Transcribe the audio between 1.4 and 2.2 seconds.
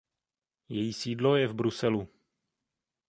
v Bruselu.